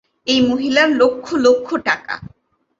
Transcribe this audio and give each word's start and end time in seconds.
এই 0.27 0.39
মহিলার 0.49 0.89
লক্ষ 1.01 1.27
লক্ষ 1.45 1.67
টাকা। 1.87 2.15